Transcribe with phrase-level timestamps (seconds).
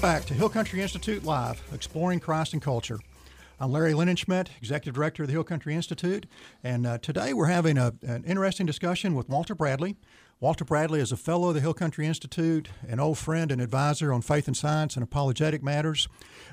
[0.00, 3.00] back to Hill Country Institute Live, exploring Christ and culture.
[3.58, 6.26] I'm Larry Linenschmidt, Executive Director of the Hill Country Institute,
[6.62, 9.96] and uh, today we're having a, an interesting discussion with Walter Bradley.
[10.38, 14.12] Walter Bradley is a fellow of the Hill Country Institute, an old friend and advisor
[14.12, 16.06] on faith and science and apologetic matters.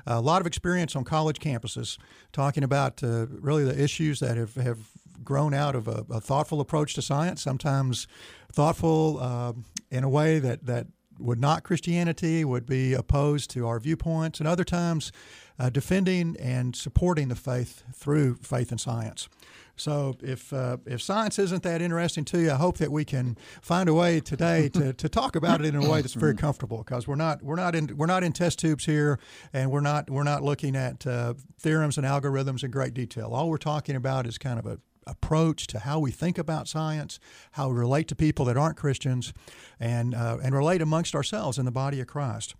[0.06, 1.98] a lot of experience on college campuses,
[2.32, 4.78] talking about uh, really the issues that have, have
[5.22, 8.08] grown out of a, a thoughtful approach to science, sometimes
[8.52, 9.52] thoughtful uh,
[9.90, 10.88] in a way that, that
[11.18, 15.12] would not Christianity, would be opposed to our viewpoints, and other times
[15.58, 19.28] uh, defending and supporting the faith through faith and science.
[19.76, 23.36] So if uh, if science isn't that interesting to you, I hope that we can
[23.60, 26.78] find a way today to, to talk about it in a way that's very comfortable
[26.78, 29.18] because we're not we're not in we're not in test tubes here,
[29.52, 33.30] and we're not we're not looking at uh, theorems and algorithms in great detail.
[33.32, 37.18] All we're talking about is kind of a approach to how we think about science,
[37.52, 39.32] how we relate to people that aren't Christians,
[39.78, 42.54] and uh, and relate amongst ourselves in the body of Christ.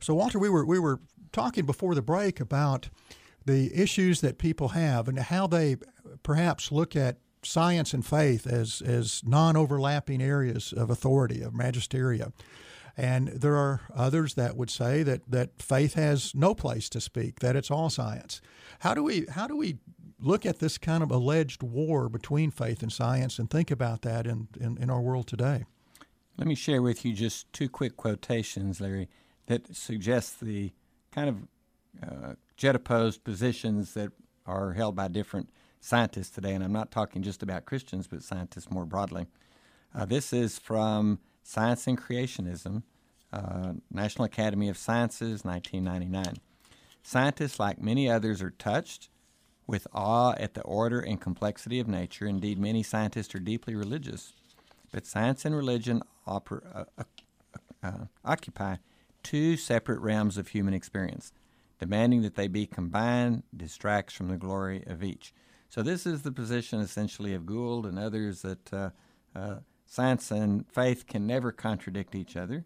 [0.00, 1.00] So Walter, we were we were
[1.32, 2.88] talking before the break about
[3.44, 5.76] the issues that people have and how they
[6.22, 12.32] perhaps look at science and faith as, as non overlapping areas of authority, of magisteria.
[12.96, 17.40] And there are others that would say that, that faith has no place to speak,
[17.40, 18.40] that it's all science.
[18.80, 19.78] How do we how do we
[20.20, 24.26] look at this kind of alleged war between faith and science and think about that
[24.26, 25.64] in, in, in our world today?
[26.36, 29.08] Let me share with you just two quick quotations, Larry,
[29.46, 30.72] that suggest the
[31.10, 31.36] kind of
[32.02, 34.12] uh, juxtaposed positions that
[34.44, 35.50] are held by different
[35.80, 39.26] scientists today, and I'm not talking just about Christians, but scientists more broadly.
[39.94, 42.82] Uh, this is from Science and Creationism,
[43.32, 46.36] uh, National Academy of Sciences, 1999.
[47.02, 49.08] Scientists, like many others, are touched
[49.66, 52.26] with awe at the order and complexity of nature.
[52.26, 54.32] Indeed, many scientists are deeply religious.
[54.92, 57.04] But science and religion oper- uh, uh,
[57.82, 58.76] uh occupy
[59.22, 61.32] two separate realms of human experience
[61.78, 65.32] demanding that they be combined distracts from the glory of each.
[65.68, 68.90] So, this is the position essentially of Gould and others that uh,
[69.34, 72.64] uh, science and faith can never contradict each other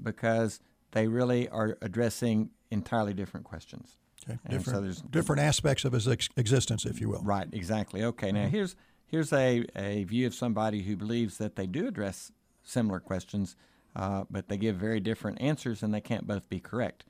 [0.00, 0.60] because
[0.92, 3.96] they really are addressing entirely different questions.
[4.28, 4.38] Okay.
[4.48, 7.22] Different, so different aspects of his ex- existence, if you will.
[7.22, 8.02] Right, exactly.
[8.02, 8.50] Okay, now mm-hmm.
[8.50, 8.76] here's,
[9.06, 12.32] here's a, a view of somebody who believes that they do address
[12.64, 13.54] similar questions,
[13.94, 17.04] uh, but they give very different answers and they can't both be correct.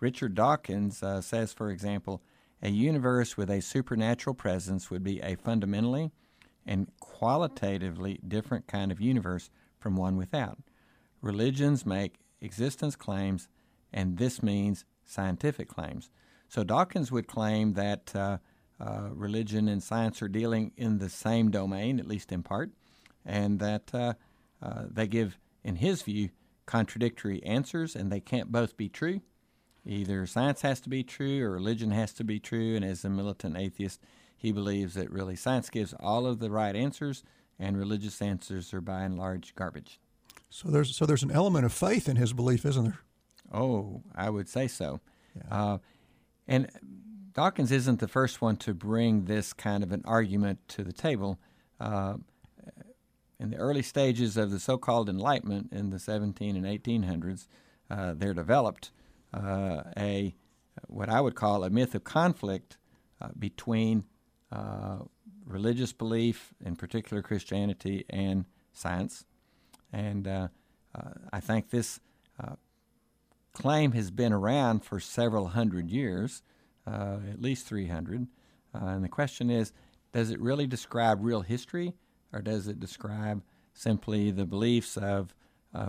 [0.00, 2.22] Richard Dawkins uh, says, for example,
[2.62, 6.12] a universe with a supernatural presence would be a fundamentally
[6.66, 10.58] and qualitatively different kind of universe from one without.
[11.22, 13.48] Religions make existence claims,
[13.92, 16.10] and this means scientific claims.
[16.50, 18.38] So Dawkins would claim that uh,
[18.80, 22.70] uh, religion and science are dealing in the same domain, at least in part,
[23.24, 24.14] and that uh,
[24.60, 26.30] uh they give, in his view,
[26.66, 29.20] contradictory answers, and they can't both be true.
[29.86, 32.76] Either science has to be true or religion has to be true.
[32.76, 34.00] And as a militant atheist,
[34.36, 37.22] he believes that really science gives all of the right answers
[37.60, 40.00] and religious answers are by and large garbage.
[40.48, 43.00] So there's so there's an element of faith in his belief, isn't there?
[43.52, 45.00] Oh, I would say so.
[45.36, 45.56] Yeah.
[45.56, 45.78] Uh,
[46.46, 46.68] and
[47.32, 51.38] Dawkins isn't the first one to bring this kind of an argument to the table.
[51.78, 52.16] Uh,
[53.38, 57.46] in the early stages of the so-called Enlightenment in the 17 and 1800s,
[57.90, 58.90] uh, there developed
[59.32, 60.34] uh, a
[60.86, 62.78] what I would call a myth of conflict
[63.20, 64.04] uh, between
[64.52, 64.98] uh,
[65.44, 69.24] religious belief, in particular Christianity, and science.
[69.92, 70.48] And uh,
[71.32, 72.00] I think this
[73.52, 76.42] claim has been around for several hundred years,
[76.86, 78.26] at least 300.
[78.72, 79.72] and the question is
[80.12, 81.94] does it really describe real history,
[82.32, 85.34] or does it describe simply the beliefs of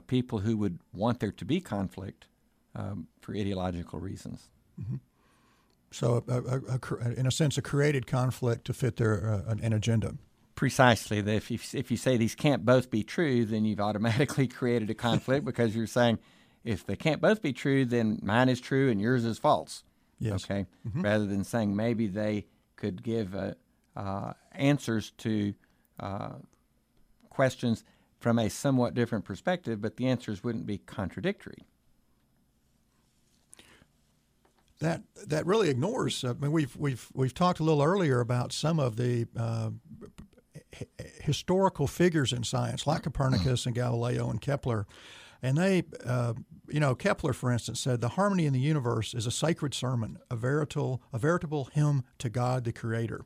[0.08, 2.28] people who would want there to be conflict
[2.76, 4.50] um, for ideological reasons.
[4.80, 4.96] Mm-hmm.
[5.92, 9.74] So, a, a, a, in a sense, a created conflict to fit their uh, an
[9.74, 10.16] agenda.
[10.56, 11.20] Precisely.
[11.20, 14.94] If you, if you say these can't both be true, then you've automatically created a
[14.94, 16.20] conflict because you're saying
[16.64, 19.84] if they can't both be true, then mine is true and yours is false.
[20.20, 20.46] Yes.
[20.46, 20.66] Okay.
[20.88, 21.02] Mm-hmm.
[21.02, 23.54] Rather than saying maybe they could give uh,
[23.96, 25.54] uh, answers to
[26.00, 26.34] uh,
[27.30, 27.84] questions
[28.20, 31.66] from a somewhat different perspective, but the answers wouldn't be contradictory
[34.82, 36.24] that that really ignores.
[36.24, 39.70] I mean, we've we've we've talked a little earlier about some of the uh,
[41.22, 44.86] historical figures in science, like Copernicus and Galileo and Kepler,
[45.42, 46.34] and they, uh,
[46.68, 50.18] you know, Kepler, for instance, said the harmony in the universe is a sacred sermon,
[50.30, 53.22] a veritable a veritable hymn to God the Creator.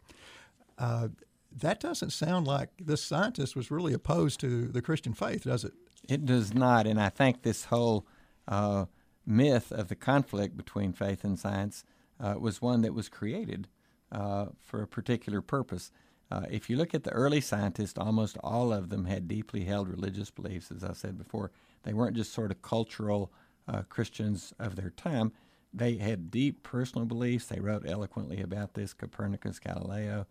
[0.78, 1.10] Uh,
[1.58, 5.74] that doesn't sound like this scientist was really opposed to the Christian faith, does it?
[6.08, 8.06] It does not, and I think this whole
[8.48, 8.86] uh,
[9.26, 11.84] myth of the conflict between faith and science
[12.20, 13.68] uh, was one that was created
[14.12, 15.92] uh, for a particular purpose.
[16.32, 19.88] Uh, if you look at the early scientists, almost all of them had deeply held
[19.88, 21.52] religious beliefs, as I said before.
[21.84, 23.32] They weren't just sort of cultural
[23.68, 25.32] uh, Christians of their time.
[25.74, 27.48] They had deep personal beliefs.
[27.48, 30.26] They wrote eloquently about this Copernicus, Galileo,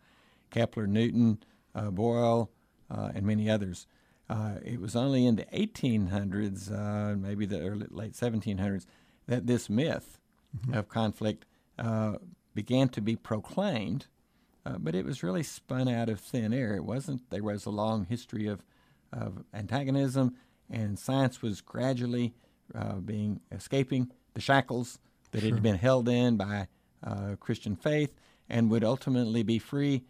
[0.49, 1.39] Kepler, Newton,
[1.73, 2.49] uh, Boyle,
[2.89, 3.87] uh, and many others.
[4.29, 8.85] Uh, it was only in the 1800s, uh, maybe the early, late 1700s,
[9.27, 10.19] that this myth
[10.57, 10.73] mm-hmm.
[10.73, 11.45] of conflict
[11.77, 12.13] uh,
[12.53, 14.07] began to be proclaimed.
[14.65, 16.75] Uh, but it was really spun out of thin air.
[16.75, 17.29] It wasn't.
[17.29, 18.63] There was a long history of,
[19.13, 20.35] of antagonism,
[20.69, 22.33] and science was gradually
[22.73, 24.99] uh, being escaping the shackles
[25.31, 25.51] that sure.
[25.51, 26.67] had been held in by
[27.03, 28.13] uh, Christian faith,
[28.49, 30.03] and would ultimately be free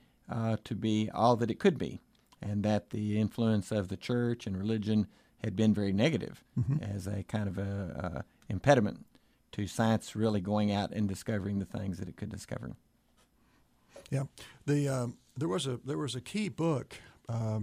[0.63, 2.01] to be all that it could be
[2.41, 5.07] and that the influence of the church and religion
[5.43, 6.83] had been very negative mm-hmm.
[6.83, 9.05] as a kind of a, a, impediment
[9.51, 12.75] to science really going out and discovering the things that it could discover.
[14.11, 14.23] Yeah,
[14.65, 16.95] the um, there was a there was a key book.
[17.27, 17.59] Uh,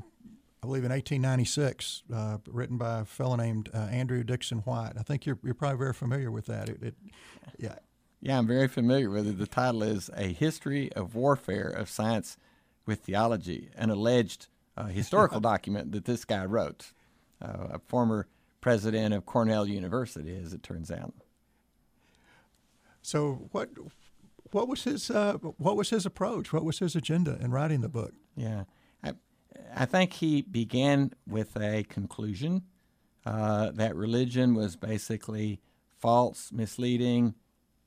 [0.63, 4.93] I believe in 1896, uh, written by a fellow named uh, Andrew Dickson White.
[4.97, 6.69] I think you're, you're probably very familiar with that.
[6.69, 6.95] It, it,
[7.59, 7.75] yeah.
[8.21, 9.39] Yeah, I'm very familiar with it.
[9.39, 12.37] The title is A History of Warfare of Science
[12.87, 14.47] with Theology, an alleged
[14.77, 16.93] uh, historical document that this guy wrote,
[17.41, 18.29] uh, a former
[18.61, 21.13] president of Cornell University, as it turns out.
[23.03, 23.71] So what
[24.53, 26.53] what was his uh, what was his approach?
[26.53, 28.13] What was his agenda in writing the book?
[28.37, 28.65] Yeah,
[29.03, 29.15] I,
[29.75, 32.63] I think he began with a conclusion
[33.25, 35.61] uh, that religion was basically
[35.99, 37.35] false, misleading,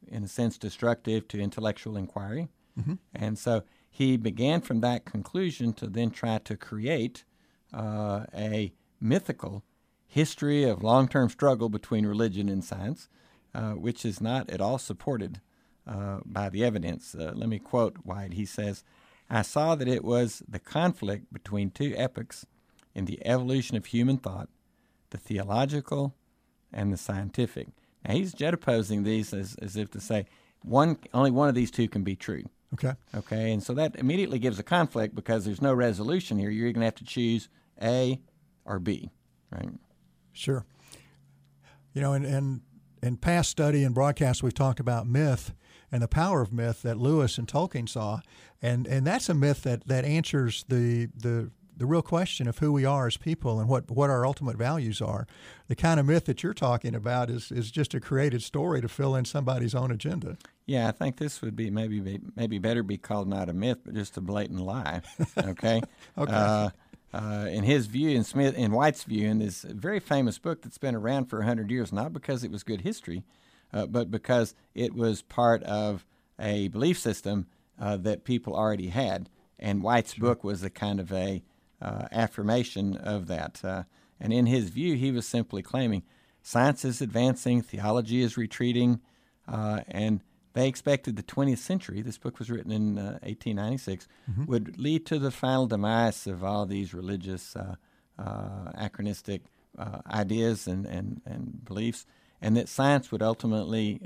[0.07, 2.95] in a sense, destructive to intellectual inquiry, mm-hmm.
[3.13, 7.23] and so he began from that conclusion to then try to create
[7.73, 9.63] uh, a mythical
[10.07, 13.07] history of long term struggle between religion and science,
[13.53, 15.41] uh, which is not at all supported
[15.87, 17.15] uh, by the evidence.
[17.15, 18.33] Uh, let me quote White.
[18.33, 18.83] He says,
[19.29, 22.45] I saw that it was the conflict between two epochs
[22.93, 24.49] in the evolution of human thought,
[25.09, 26.15] the theological
[26.71, 27.67] and the scientific.
[28.05, 30.25] Now he's juxtaposing these as, as if to say
[30.61, 32.43] one only one of these two can be true.
[32.73, 32.93] Okay.
[33.15, 36.49] Okay, and so that immediately gives a conflict because there's no resolution here.
[36.49, 37.47] You're going to have to choose
[37.81, 38.19] A
[38.65, 39.11] or B,
[39.51, 39.69] right?
[40.33, 40.65] Sure.
[41.93, 42.61] You know, in, in,
[43.01, 45.53] in past study and broadcasts, we've talked about myth
[45.91, 48.21] and the power of myth that Lewis and Tolkien saw,
[48.61, 52.71] and and that's a myth that, that answers the the the real question of who
[52.71, 55.27] we are as people and what, what our ultimate values are.
[55.67, 58.87] The kind of myth that you're talking about is, is just a created story to
[58.87, 60.37] fill in somebody's own agenda.
[60.65, 63.93] Yeah, I think this would be maybe maybe better be called not a myth, but
[63.93, 65.01] just a blatant lie.
[65.37, 65.81] Okay.
[66.17, 66.31] okay.
[66.31, 66.69] Uh,
[67.13, 70.77] uh, in his view, in Smith, in White's view, in this very famous book that's
[70.77, 73.23] been around for hundred years, not because it was good history,
[73.75, 76.05] uh, but because it was part of
[76.39, 77.45] a belief system
[77.79, 79.29] uh, that people already had.
[79.59, 80.29] And White's sure.
[80.29, 81.43] book was a kind of a
[81.81, 83.63] uh, affirmation of that.
[83.63, 83.83] Uh,
[84.19, 86.03] and in his view, he was simply claiming
[86.41, 89.01] science is advancing, theology is retreating,
[89.47, 90.21] uh, and
[90.53, 94.45] they expected the 20th century, this book was written in 1896, uh, mm-hmm.
[94.45, 97.75] would lead to the final demise of all these religious uh,
[98.17, 99.41] uh, anachronistic
[100.07, 102.05] ideas and, and, and beliefs,
[102.45, 103.99] and that science would ultimately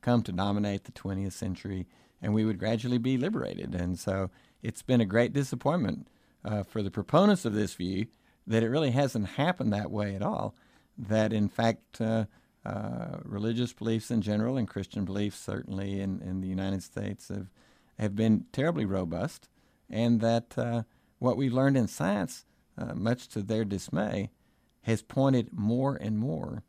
[0.00, 1.86] come to dominate the 20th century
[2.22, 3.74] and we would gradually be liberated.
[3.74, 4.30] And so
[4.62, 6.06] it's been a great disappointment
[6.44, 8.06] uh, for the proponents of this view
[8.46, 10.54] that it really hasn't happened that way at all.
[10.96, 12.26] That in fact, uh,
[12.64, 17.48] uh, religious beliefs in general and Christian beliefs certainly in, in the United States have
[17.98, 19.48] have been terribly robust,
[19.88, 20.82] and that uh,
[21.18, 22.46] what we've learned in science,
[22.78, 24.30] uh, much to their dismay,
[24.82, 26.62] has pointed more and more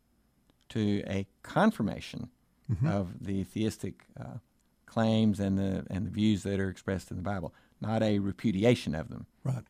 [0.74, 2.30] to a confirmation
[2.72, 2.88] mm-hmm.
[2.88, 4.38] of the theistic uh,
[4.86, 7.54] claims and the and the views that are expressed in the Bible
[7.84, 9.28] not a repudiation of them.
[9.44, 9.64] Right.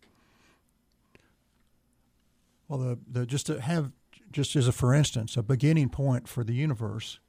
[2.67, 3.91] Well, the, the just to have
[4.31, 7.19] just as a for instance, a beginning point for the universe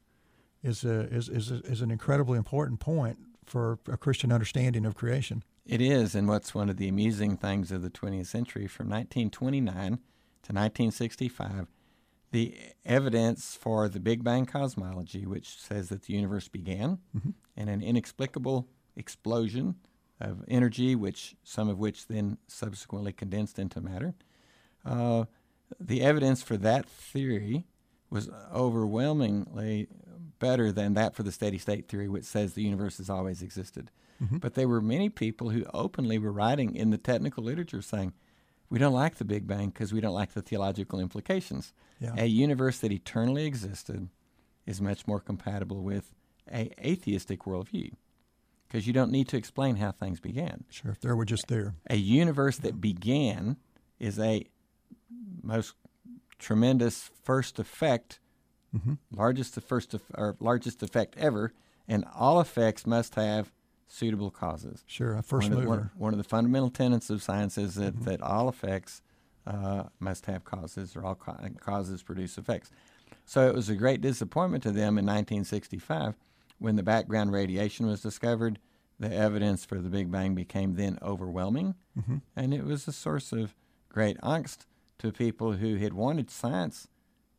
[0.62, 4.94] is a, is is a, is an incredibly important point for a Christian understanding of
[4.94, 5.42] creation.
[5.66, 9.74] It is, and what's one of the amusing things of the 20th century, from 1929
[9.74, 11.66] to 1965,
[12.34, 12.52] the
[12.84, 17.30] evidence for the Big Bang cosmology, which says that the universe began mm-hmm.
[17.56, 19.76] in an inexplicable explosion
[20.20, 24.16] of energy, which some of which then subsequently condensed into matter.
[24.84, 25.26] Uh,
[25.78, 27.66] the evidence for that theory
[28.10, 29.86] was overwhelmingly
[30.40, 33.92] better than that for the steady state theory, which says the universe has always existed.
[34.20, 34.38] Mm-hmm.
[34.38, 38.12] But there were many people who openly were writing in the technical literature saying,
[38.70, 41.72] we don't like the Big Bang because we don't like the theological implications.
[42.00, 42.14] Yeah.
[42.16, 44.08] A universe that eternally existed
[44.66, 46.14] is much more compatible with
[46.52, 47.92] a atheistic worldview
[48.66, 50.64] because you don't need to explain how things began.
[50.70, 51.74] Sure, if they were just there.
[51.88, 53.56] A universe that began
[54.00, 54.46] is a
[55.42, 55.74] most
[56.38, 58.18] tremendous first effect,
[58.74, 58.94] mm-hmm.
[59.12, 61.52] largest first or largest effect ever,
[61.86, 63.52] and all effects must have
[63.94, 64.84] suitable causes.
[64.86, 65.60] Sure, a first one mover.
[65.60, 68.04] Of the, one, one, of the fundamental tenets of science is that, mm-hmm.
[68.04, 69.02] that all effects
[69.46, 72.70] uh, must have causes, or all ca- causes produce effects.
[73.24, 76.14] So it was a great disappointment to them in 1965
[76.58, 78.58] when the background radiation was discovered.
[78.98, 82.18] The evidence for the Big Bang became then overwhelming, mm-hmm.
[82.36, 83.54] and it was a source of
[83.88, 84.66] great angst
[84.98, 86.88] to people who had wanted science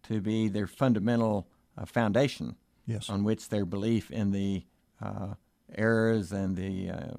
[0.03, 1.47] to be their fundamental
[1.77, 3.09] uh, foundation yes.
[3.09, 4.63] on which their belief in the
[5.01, 5.35] uh,
[5.73, 7.13] errors and the uh,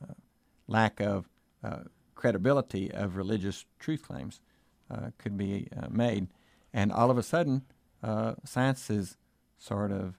[0.00, 0.12] uh
[0.68, 1.28] lack of
[1.64, 1.80] uh,
[2.14, 4.40] credibility of religious truth claims
[4.90, 6.28] uh, could be made.
[6.72, 7.62] And all of a sudden,
[8.44, 9.16] science has
[9.58, 10.14] sort of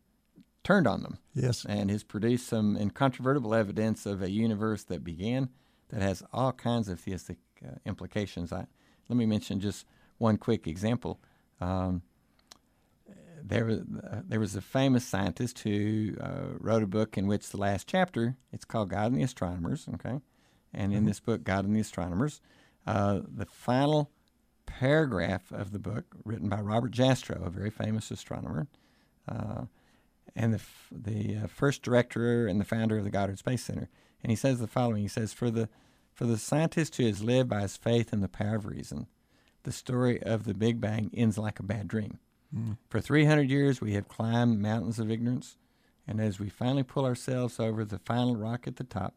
[0.63, 1.17] turned on them.
[1.33, 1.65] Yes.
[1.67, 5.49] And has produced some incontrovertible evidence of a universe that began
[5.89, 7.37] that has all kinds of theistic
[7.85, 8.53] implications.
[8.53, 8.67] I,
[9.09, 9.85] let me mention just
[10.17, 11.19] one quick example.
[11.59, 12.01] Um,
[13.45, 17.49] there was uh, there was a famous scientist who uh, wrote a book in which
[17.49, 19.87] the last chapter it's called God and the Astronomers.
[19.95, 20.21] Okay,
[20.73, 21.07] and in mm-hmm.
[21.07, 22.39] this book, God and the Astronomers,
[22.87, 24.11] uh, the final
[24.65, 28.67] paragraph of the book, written by Robert Jastrow, a very famous astronomer,
[29.27, 29.65] uh,
[30.35, 33.89] and the f- the uh, first director and the founder of the Goddard Space Center,
[34.23, 35.67] and he says the following: He says, "For the
[36.13, 39.07] for the scientist who has lived by his faith in the power of reason,
[39.63, 42.19] the story of the Big Bang ends like a bad dream."
[42.55, 42.77] Mm.
[42.89, 45.57] For 300 years, we have climbed mountains of ignorance,
[46.07, 49.15] and as we finally pull ourselves over the final rock at the top,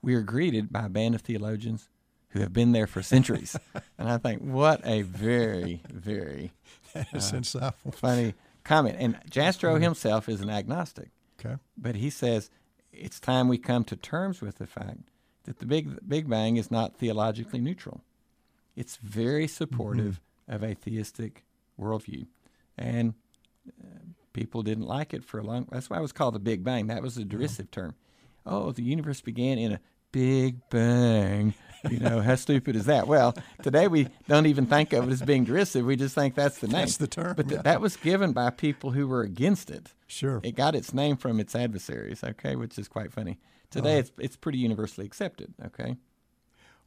[0.00, 1.88] we are greeted by a band of theologians
[2.30, 3.56] who have been there for centuries.
[3.98, 6.52] and I think, what a very, very
[6.94, 7.94] that is uh, insightful.
[7.94, 8.34] funny
[8.64, 8.96] comment.
[8.98, 9.82] And Jastrow mm-hmm.
[9.82, 11.10] himself is an agnostic.
[11.38, 11.56] Okay.
[11.76, 12.50] But he says
[12.92, 15.10] it's time we come to terms with the fact
[15.44, 18.02] that the Big, Big Bang is not theologically neutral.
[18.76, 20.54] It's very supportive mm-hmm.
[20.54, 21.44] of a theistic
[21.78, 22.26] worldview
[22.82, 23.14] and
[23.68, 23.98] uh,
[24.32, 25.68] people didn't like it for a long.
[25.70, 26.88] That's why it was called the Big Bang.
[26.88, 27.76] That was a derisive yeah.
[27.82, 27.94] term.
[28.44, 31.54] Oh, the universe began in a big bang.
[31.88, 33.08] You know, how stupid is that?
[33.08, 35.84] Well, today we don't even think of it as being derisive.
[35.84, 36.76] We just think that's the name.
[36.76, 37.34] That's the term.
[37.36, 37.62] But th- yeah.
[37.62, 39.92] that was given by people who were against it.
[40.06, 40.40] Sure.
[40.44, 43.38] It got its name from its adversaries, okay, which is quite funny.
[43.70, 45.96] Today uh, it's it's pretty universally accepted, okay?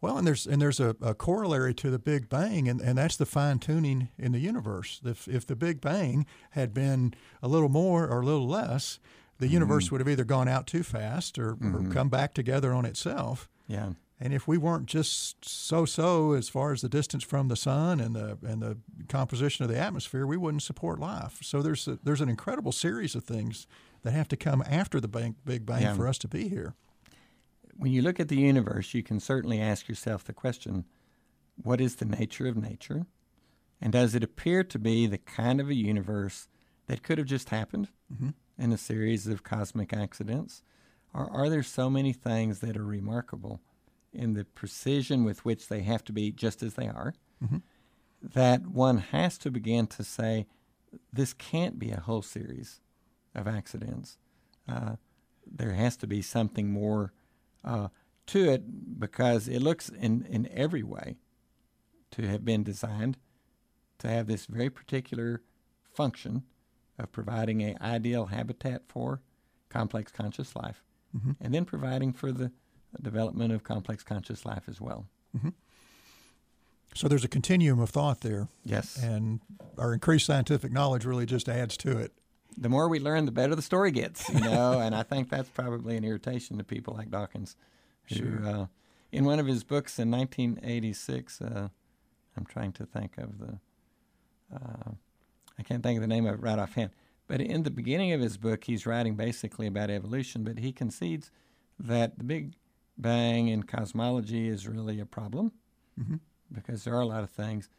[0.02, 3.16] Well, and there's and there's a, a, corollary to the Big Bang, and, and that's
[3.16, 5.02] the fine tuning in the universe.
[5.04, 9.00] If if the Big Bang had been a little more or a little less,
[9.40, 9.54] the mm-hmm.
[9.54, 11.90] universe would have either gone out too fast or, mm-hmm.
[11.90, 13.50] or come back together on itself.
[13.68, 13.94] Yeah.
[14.20, 18.16] And if we weren't just so-so as far as the distance from the sun and
[18.16, 18.78] the and the
[19.10, 21.40] composition of the atmosphere, we wouldn't support life.
[21.42, 23.66] So there's a, there's an incredible series of things
[24.04, 25.96] that have to come after the bang, Big Bang yeah.
[25.96, 26.76] for us to be here
[27.76, 30.86] when you look at the universe, you can certainly ask yourself the question
[31.62, 33.06] what is the nature of nature?
[33.82, 36.48] And does it appear to be the kind of a universe
[36.88, 38.30] that could have just happened mm-hmm.
[38.58, 40.64] in a series of cosmic accidents?
[41.14, 43.62] Or are there so many things that are remarkable
[44.14, 47.14] in the precision with which they have to be just as they are
[47.44, 47.58] mm-hmm.
[48.22, 50.48] that one has to begin to say,
[51.12, 52.82] this can't be a whole series
[53.34, 54.18] of accidents?
[54.68, 54.96] Uh,
[55.46, 57.14] there has to be something more
[57.66, 57.90] uh,
[58.28, 61.18] to it because it looks in, in every way
[62.12, 63.18] to have been designed
[64.00, 65.42] to have this very particular
[65.92, 66.44] function
[66.98, 69.22] of providing an ideal habitat for
[69.70, 70.84] complex conscious life
[71.16, 71.32] mm-hmm.
[71.42, 72.52] and then providing for the
[73.02, 75.08] development of complex conscious life as well.
[75.36, 75.50] Mm-hmm.
[76.94, 78.48] So there's a continuum of thought there.
[78.64, 78.98] Yes.
[78.98, 79.42] And
[79.78, 82.14] our increased scientific knowledge really just adds to it
[82.58, 84.80] the more we learn, the better the story gets, you know.
[84.80, 87.56] and I think that's probably an irritation to people like Dawkins,
[88.10, 88.46] who, sure.
[88.46, 88.66] uh,
[89.12, 91.70] in one of his books in 1986, uh,
[92.38, 93.60] I'm trying to think of the,
[94.54, 94.92] uh,
[95.58, 96.92] I can't think of the name of it right offhand.
[97.28, 101.32] But in the beginning of his book, he's writing basically about evolution, but he concedes
[101.80, 102.54] that the Big
[102.98, 105.52] Bang in cosmology is really a problem
[106.00, 106.16] mm-hmm.
[106.52, 107.70] because there are a lot of things,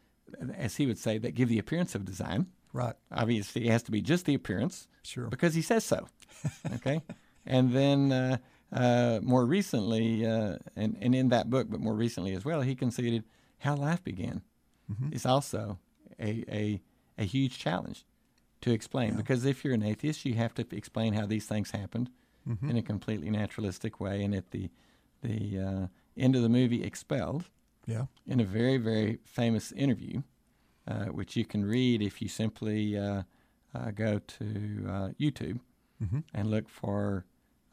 [0.53, 2.47] as he would say, that give the appearance of design.
[2.77, 2.93] Right.
[3.11, 4.87] Obviously, it has to be just the appearance.
[5.01, 5.27] Sure.
[5.27, 6.07] Because he says so.
[6.75, 7.01] okay.
[7.45, 8.37] and then uh,
[8.71, 12.75] uh, more recently, uh, and, and in that book, but more recently as well, he
[12.75, 13.23] conceded
[13.59, 14.43] how life began
[14.91, 15.11] mm-hmm.
[15.11, 15.79] is also
[16.19, 16.81] a, a,
[17.17, 18.05] a huge challenge
[18.61, 19.11] to explain.
[19.11, 19.17] Yeah.
[19.17, 22.11] Because if you're an atheist, you have to explain how these things happened
[22.47, 22.69] mm-hmm.
[22.69, 24.23] in a completely naturalistic way.
[24.23, 24.69] And at the,
[25.23, 27.45] the uh, end of the movie, Expelled,
[27.87, 28.05] yeah.
[28.27, 30.21] in a very, very famous interview,
[31.11, 33.23] which you can read if you simply uh,
[33.75, 34.45] uh, go to
[34.87, 35.59] uh, YouTube
[36.03, 36.23] Mhm.
[36.33, 37.25] and look for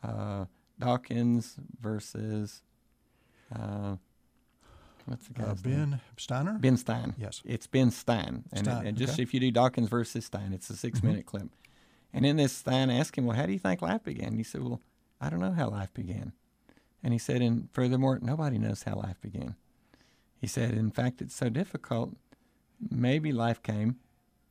[0.02, 0.46] uh,
[0.78, 2.62] Dawkins versus
[3.54, 3.96] uh,
[5.06, 5.90] what's the Uh, guy's name?
[5.90, 6.58] ben Steiner.
[6.58, 7.14] Ben Stein.
[7.18, 7.42] Yes.
[7.44, 8.44] It's Ben Stein.
[8.52, 9.22] And, Stein, and just okay.
[9.22, 9.28] Mm-hmm.
[9.28, 11.48] if you do Dawkins versus Stein, it's a 6 minute clip.
[12.12, 14.28] And in this, Stein asked him, Well, how do you think life began?
[14.28, 14.80] And he said, Well,
[15.20, 16.32] I don't know how life began.
[17.02, 19.56] And he said, And furthermore, nobody knows how life began.
[20.40, 22.16] He said, In fact, it's so difficult,
[22.90, 23.96] maybe life came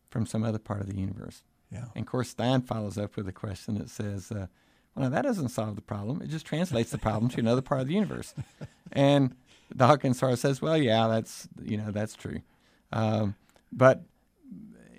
[0.10, 1.44] from some other part of the universe.
[1.72, 1.86] Yeah.
[1.96, 4.48] And of course, Stein follows up with a question that says, uh,
[4.96, 6.22] well, now that doesn't solve the problem.
[6.22, 8.34] It just translates the problem to another part of the universe.
[8.96, 9.36] And
[9.76, 12.42] Dawkins sort of says, well, yeah, that's, you know, that's true.
[12.92, 13.34] Um,
[13.72, 14.04] but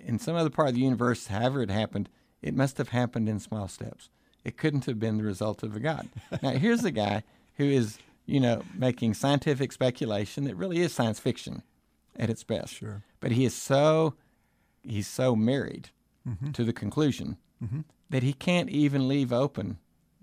[0.05, 2.09] in some other part of the universe, however it happened,
[2.41, 4.09] it must have happened in small steps.
[4.43, 6.09] It couldn't have been the result of a God.
[6.43, 7.23] now, here's a guy
[7.55, 11.63] who is, you know, making scientific speculation that really is science fiction
[12.17, 12.73] at its best.
[12.73, 13.03] Sure.
[13.19, 14.15] But he is so,
[14.83, 15.89] he's so married
[16.27, 16.53] Mm-hmm.
[16.53, 17.37] to the conclusion
[18.09, 19.77] that he can't even leave open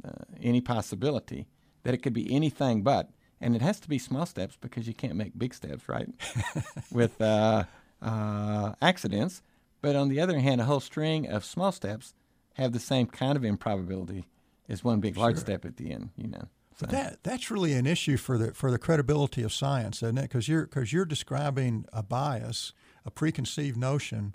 [0.05, 0.11] uh,
[0.43, 1.47] any possibility
[1.85, 3.11] that it could be anything but.
[3.41, 6.09] And it has to be small steps because you can't make big steps, right?
[6.93, 7.65] With uh,
[8.01, 9.43] uh, accidents.
[9.81, 12.15] But on the other hand, a whole string of small steps
[12.55, 14.27] have the same kind of improbability
[14.69, 15.41] as one big large Sure.
[15.41, 16.49] step at the end, you know.
[16.91, 20.23] So, that that's really an issue for the for the credibility of science, isn't it?
[20.23, 22.73] Because you're because you're describing a bias,
[23.05, 24.35] a preconceived notion,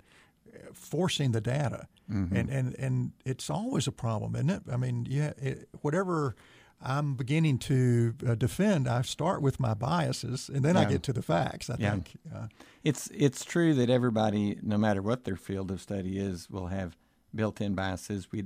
[0.54, 2.36] uh, forcing the data, Mm-hmm.
[2.36, 4.62] and and and it's always a problem, isn't it?
[4.72, 6.34] I mean, yeah, it, whatever.
[6.80, 8.86] I'm beginning to uh, defend.
[8.86, 11.68] I start with my biases, and then I get to the facts.
[11.68, 11.90] I Yeah.
[11.90, 12.16] think.
[12.32, 12.46] Uh,
[12.84, 16.96] It's it's true that everybody, no matter what their field of study is, will have
[17.34, 18.28] built-in biases.
[18.30, 18.44] We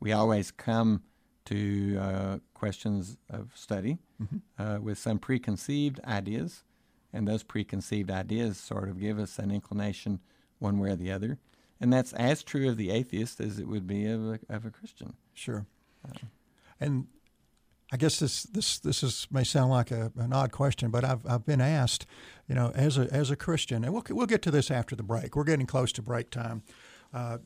[0.00, 1.02] we always come
[1.46, 3.98] to uh, questions of study
[4.58, 6.64] uh, with some preconceived ideas,
[7.12, 10.20] and those preconceived ideas sort of give us an inclination
[10.58, 11.38] one way or the other,
[11.80, 14.70] and that's as true of the atheist as it would be of a, of a
[14.70, 15.14] Christian.
[15.34, 15.66] Sure.
[16.80, 17.06] And
[17.92, 21.24] I guess this this this is may sound like a, an odd question, but I've
[21.26, 22.06] I've been asked,
[22.48, 25.02] you know, as a as a Christian, and we'll we'll get to this after the
[25.02, 25.36] break.
[25.36, 26.62] We're getting close to break time.
[27.12, 27.38] Uh,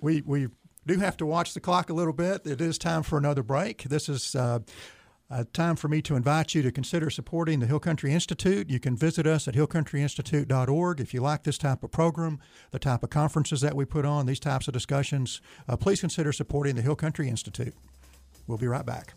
[0.00, 0.48] we we
[0.86, 2.46] do have to watch the clock a little bit.
[2.46, 3.84] It is time for another break.
[3.84, 4.34] This is.
[4.34, 4.60] Uh,
[5.52, 8.70] time for me to invite you to consider supporting the Hill Country Institute.
[8.70, 11.00] You can visit us at hillcountryinstitute.org.
[11.00, 12.38] If you like this type of program,
[12.70, 16.32] the type of conferences that we put on, these types of discussions, uh, please consider
[16.32, 17.74] supporting the Hill Country Institute.
[18.46, 19.14] We'll be right back.